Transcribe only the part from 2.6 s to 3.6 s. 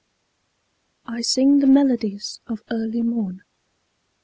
early morn.